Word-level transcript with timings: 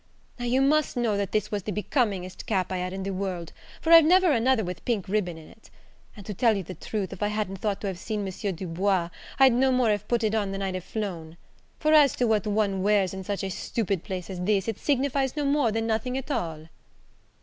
Now 0.39 0.45
you 0.47 0.61
must 0.63 0.97
know 0.97 1.15
that 1.15 1.31
this 1.31 1.51
was 1.51 1.61
the 1.61 1.71
becomingest 1.71 2.47
cap 2.47 2.71
I 2.71 2.77
had 2.77 2.91
in 2.91 3.03
the 3.03 3.13
world, 3.13 3.53
for 3.81 3.91
I've 3.91 4.03
never 4.03 4.31
another 4.31 4.63
with 4.63 4.83
pink 4.83 5.07
ribbon 5.07 5.37
in 5.37 5.47
it; 5.47 5.69
and, 6.17 6.25
to 6.25 6.33
tell 6.33 6.57
you 6.57 6.63
the 6.63 6.73
truth, 6.73 7.13
if 7.13 7.21
I 7.21 7.27
hadn't 7.27 7.57
thought 7.57 7.81
to 7.81 7.87
have 7.87 7.99
seen 7.99 8.27
M. 8.27 8.55
Du 8.55 8.65
Bois, 8.65 9.09
I'd 9.39 9.53
no 9.53 9.71
more 9.71 9.91
have 9.91 10.07
put 10.07 10.23
it 10.23 10.33
on 10.33 10.53
than 10.53 10.61
I'd 10.63 10.73
have 10.73 10.83
flown; 10.83 11.37
for 11.77 11.93
as 11.93 12.15
to 12.15 12.25
what 12.25 12.47
one 12.47 12.81
wears 12.81 13.13
in 13.13 13.23
such 13.23 13.43
a 13.43 13.51
stupid 13.51 14.03
place 14.03 14.27
as 14.31 14.41
this, 14.41 14.67
it 14.67 14.79
signifies 14.79 15.35
no 15.35 15.45
more 15.45 15.71
than 15.71 15.85
nothing 15.85 16.17
at 16.17 16.31
all." 16.31 16.65